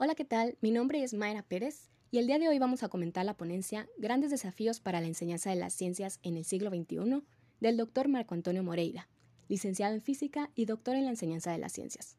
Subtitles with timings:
[0.00, 0.56] Hola, ¿qué tal?
[0.60, 3.88] Mi nombre es Mayra Pérez y el día de hoy vamos a comentar la ponencia
[3.98, 7.24] Grandes desafíos para la enseñanza de las ciencias en el siglo XXI
[7.58, 9.08] del doctor Marco Antonio Moreira,
[9.48, 12.16] licenciado en física y doctor en la enseñanza de las ciencias.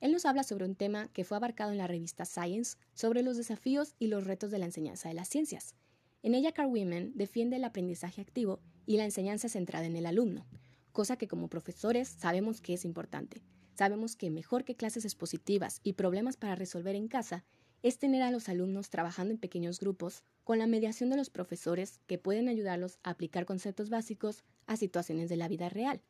[0.00, 3.38] Él nos habla sobre un tema que fue abarcado en la revista Science sobre los
[3.38, 5.74] desafíos y los retos de la enseñanza de las ciencias.
[6.22, 10.44] En ella, Carl Women defiende el aprendizaje activo y la enseñanza centrada en el alumno,
[10.92, 13.40] cosa que como profesores sabemos que es importante
[13.80, 17.46] Sabemos que mejor que clases expositivas y problemas para resolver en casa
[17.82, 21.98] es tener a los alumnos trabajando en pequeños grupos con la mediación de los profesores
[22.06, 26.02] que pueden ayudarlos a aplicar conceptos básicos a situaciones de la vida real.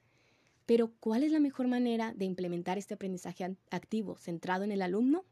[0.67, 5.25] Pero, ¿cuál es la mejor manera de implementar este aprendizaje activo centrado en el alumno?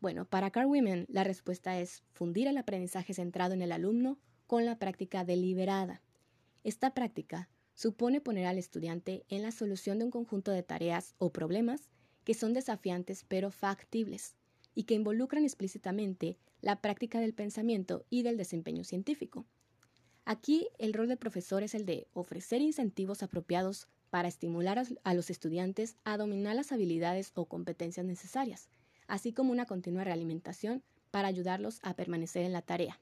[0.00, 4.64] Bueno, para Carl Women la respuesta es fundir el aprendizaje centrado en el alumno con
[4.64, 6.00] la práctica deliberada.
[6.64, 11.30] Esta práctica supone poner al estudiante en la solución de un conjunto de tareas o
[11.30, 11.90] problemas
[12.24, 14.34] que son desafiantes pero factibles
[14.74, 19.44] y que involucran explícitamente la práctica del pensamiento y del desempeño científico.
[20.24, 25.30] Aquí el rol del profesor es el de ofrecer incentivos apropiados para estimular a los
[25.30, 28.68] estudiantes a dominar las habilidades o competencias necesarias,
[29.06, 32.98] así como una continua realimentación para ayudarlos a permanecer en la tarea.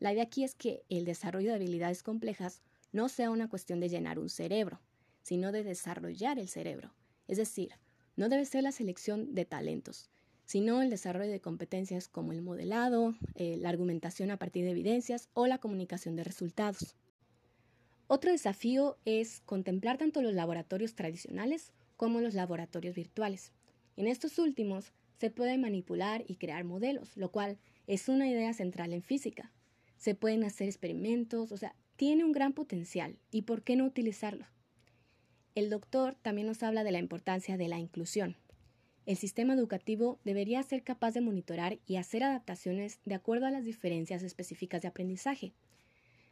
[0.00, 3.88] La idea aquí es que el desarrollo de habilidades complejas no sea una cuestión de
[3.88, 4.80] llenar un cerebro,
[5.22, 6.94] sino de desarrollar el cerebro.
[7.26, 7.70] Es decir,
[8.16, 10.10] no debe ser la selección de talentos,
[10.44, 15.28] sino el desarrollo de competencias como el modelado, eh, la argumentación a partir de evidencias
[15.32, 16.94] o la comunicación de resultados.
[18.06, 23.52] Otro desafío es contemplar tanto los laboratorios tradicionales como los laboratorios virtuales.
[23.96, 28.92] En estos últimos se puede manipular y crear modelos, lo cual es una idea central
[28.92, 29.52] en física.
[29.96, 34.44] Se pueden hacer experimentos, o sea, tiene un gran potencial y por qué no utilizarlo.
[35.54, 38.34] El doctor también nos habla de la importancia de la inclusión.
[39.06, 43.64] El sistema educativo debería ser capaz de monitorar y hacer adaptaciones de acuerdo a las
[43.64, 45.52] diferencias específicas de aprendizaje.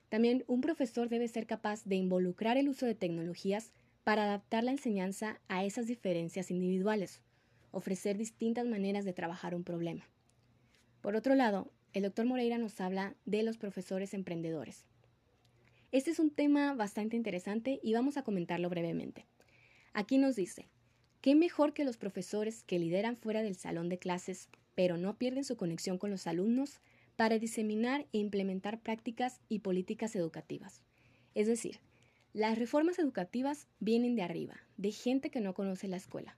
[0.08, 3.70] También un profesor debe ser capaz de involucrar el uso de tecnologías
[4.02, 7.20] para adaptar la enseñanza a esas diferencias individuales,
[7.70, 10.08] ofrecer distintas maneras de trabajar un problema.
[11.00, 14.89] Por otro lado, el doctor Moreira nos habla de los profesores emprendedores.
[15.92, 19.26] Este es un tema bastante interesante y vamos a comentarlo brevemente.
[19.92, 20.68] Aquí nos dice,
[21.20, 25.42] ¿qué mejor que los profesores que lideran fuera del salón de clases, pero no pierden
[25.42, 26.78] su conexión con los alumnos,
[27.16, 30.80] para diseminar e implementar prácticas y políticas educativas?
[31.34, 31.80] Es decir,
[32.32, 36.36] las reformas educativas vienen de arriba, de gente que no conoce la escuela.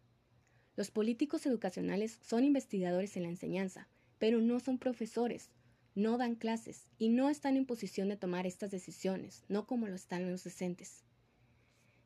[0.76, 3.86] Los políticos educacionales son investigadores en la enseñanza,
[4.18, 5.50] pero no son profesores,
[5.94, 9.94] no dan clases y no están en posición de tomar estas decisiones, no como lo
[9.94, 11.04] están los docentes.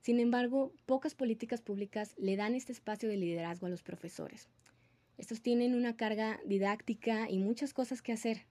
[0.02, 4.48] Sin embargo, pocas políticas públicas le dan este espacio de liderazgo a los profesores.
[5.18, 8.42] Estos tienen una carga didáctica y muchas cosas que hacer.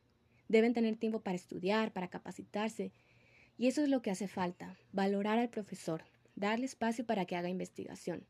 [0.48, 2.92] Deben tener tiempo para estudiar, para capacitarse,
[3.58, 6.04] y eso es lo que hace falta, valorar al profesor,
[6.36, 8.26] darle espacio para que haga investigación,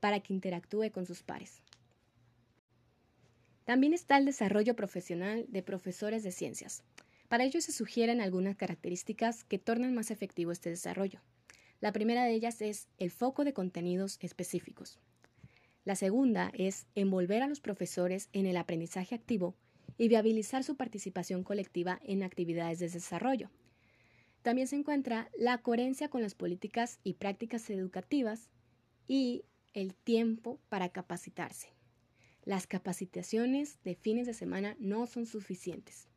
[0.00, 1.62] para que interactúe con sus pares.
[3.64, 6.82] También está el desarrollo profesional de profesores de ciencias.
[7.28, 11.20] Para ello se sugieren algunas características que tornan más efectivo este desarrollo.
[11.80, 14.98] La primera de ellas es el foco de contenidos específicos.
[15.84, 19.54] La segunda es envolver a los profesores en el aprendizaje activo
[19.98, 23.50] y viabilizar su participación colectiva en actividades de desarrollo.
[24.42, 28.48] También se encuentra la coherencia con las políticas y prácticas educativas
[29.06, 31.68] y el tiempo para capacitarse.
[32.44, 36.08] Las capacitaciones de fines de semana no son suficientes.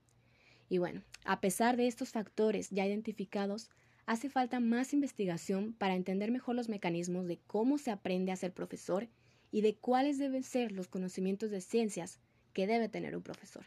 [0.69, 3.69] Y bueno, a pesar de estos factores ya identificados,
[4.07, 8.53] hace falta más investigación para entender mejor los mecanismos de cómo se aprende a ser
[8.53, 9.07] profesor
[9.51, 12.19] y de cuáles deben ser los conocimientos de ciencias
[12.53, 13.65] que debe tener un profesor.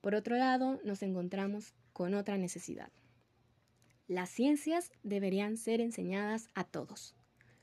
[0.00, 2.90] Por otro lado, nos encontramos con otra necesidad.
[4.08, 7.14] Las ciencias deberían ser enseñadas a todos.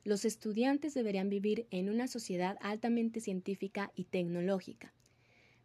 [0.04, 4.94] Los estudiantes deberían vivir en una sociedad altamente científica y tecnológica.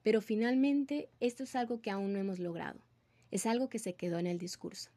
[0.03, 2.81] Pero finalmente esto es algo que aún no hemos logrado.
[3.31, 4.91] Es algo que se quedó en el discurso.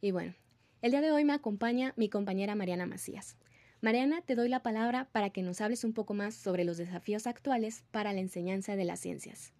[0.00, 0.34] Y bueno,
[0.82, 3.36] el día de hoy me acompaña mi compañera Mariana Macías.
[3.80, 7.26] Mariana, te doy la palabra para que nos hables un poco más sobre los desafíos
[7.26, 9.52] actuales para la enseñanza de las ciencias.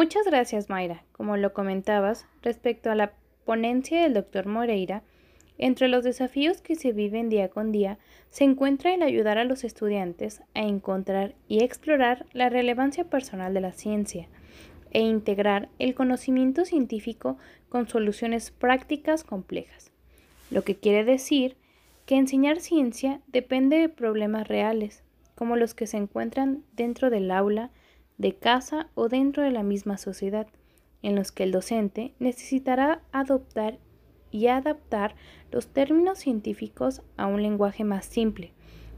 [0.00, 1.04] Muchas gracias, Mayra.
[1.12, 3.12] Como lo comentabas, respecto a la
[3.44, 5.02] ponencia del doctor Moreira,
[5.58, 7.98] Entre los desafíos que se viven día con día
[8.30, 13.60] se encuentra el ayudar a los estudiantes a encontrar y explorar la relevancia personal de
[13.60, 14.26] la ciencia
[14.90, 17.36] e integrar el conocimiento científico
[17.68, 19.92] con soluciones prácticas complejas,
[20.50, 21.58] lo que quiere decir
[22.06, 25.02] que enseñar ciencia depende de problemas reales,
[25.34, 27.70] como los que se encuentran dentro del aula,
[28.20, 30.46] de casa o dentro de la misma sociedad,
[31.02, 33.78] en los que el docente necesitará adoptar
[34.30, 35.14] y adaptar
[35.50, 38.52] los términos científicos a un lenguaje más simple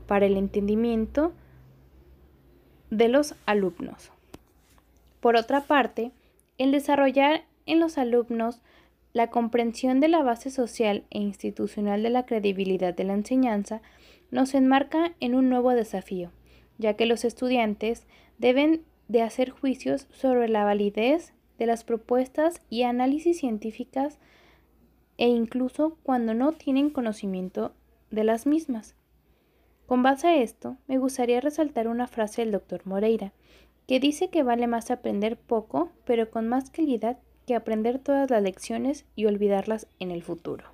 [0.09, 1.33] para el entendimiento
[2.91, 4.11] de los alumnos.
[5.21, 6.11] Por otra parte,
[6.59, 8.61] el desarrollar en los alumnos
[9.13, 13.83] la comprensión de la base social e institucional de la credibilidad de la enseñanza
[14.33, 16.33] nos enmarca en un nuevo desafío,
[16.79, 18.05] ya que los estudiantes
[18.39, 18.83] deben
[19.13, 24.19] de hacer juicios sobre la validez de las propuestas y análisis científicas
[25.19, 27.75] e incluso cuando no tienen conocimiento
[28.11, 28.95] de las mismas.
[29.87, 33.35] Con base a esto, me gustaría resaltar una frase del doctor Moreira,
[33.87, 38.43] que dice que vale más aprender poco, pero con más calidad, que aprender todas las
[38.43, 40.72] lecciones y olvidarlas en el futuro.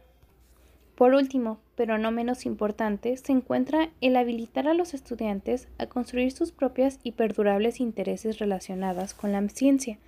[0.98, 6.32] Por último, pero no menos importante, se encuentra el habilitar a los estudiantes a construir
[6.32, 10.00] sus propias y perdurables intereses relacionadas con la ciencia,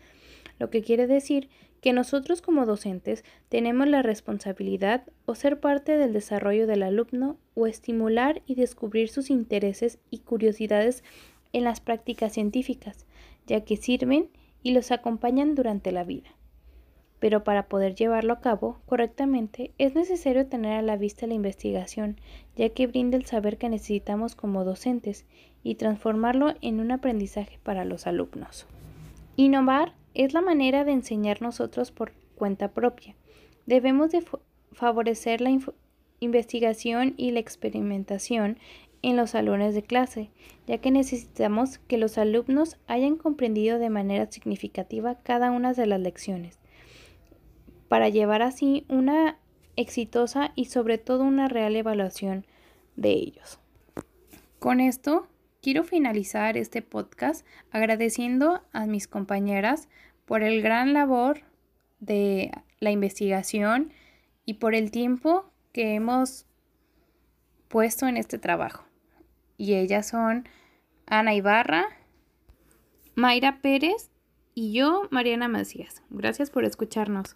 [0.58, 1.48] lo que quiere decir
[1.80, 7.68] que nosotros como docentes tenemos la responsabilidad o ser parte del desarrollo del alumno o
[7.68, 11.04] estimular y descubrir sus intereses y curiosidades
[11.52, 13.06] en las prácticas científicas,
[13.46, 14.28] ya que sirven
[14.64, 16.30] y los acompañan durante la vida
[17.20, 22.16] pero para poder llevarlo a cabo correctamente es necesario tener a la vista la investigación,
[22.56, 25.26] ya que brinda el saber que necesitamos como docentes
[25.62, 28.66] y transformarlo en un aprendizaje para los alumnos.
[29.36, 33.14] Innovar es la manera de enseñar nosotros por cuenta propia.
[33.66, 34.24] Debemos de
[34.72, 35.56] favorecer la
[36.20, 38.58] investigación y la experimentación
[39.02, 40.30] en los salones de clase,
[40.66, 46.00] ya que necesitamos que los alumnos hayan comprendido de manera significativa cada una de las
[46.00, 46.59] lecciones
[47.90, 49.36] para llevar así una
[49.74, 52.46] exitosa y sobre todo una real evaluación
[52.94, 53.58] de ellos.
[54.60, 55.26] Con esto
[55.60, 59.88] quiero finalizar este podcast agradeciendo a mis compañeras
[60.24, 61.40] por el gran labor
[61.98, 63.92] de la investigación
[64.44, 66.46] y por el tiempo que hemos
[67.66, 68.84] puesto en este trabajo.
[69.56, 70.48] Y ellas son
[71.06, 71.88] Ana Ibarra,
[73.16, 74.12] Mayra Pérez
[74.54, 76.04] y yo, Mariana Macías.
[76.08, 77.34] Gracias por escucharnos.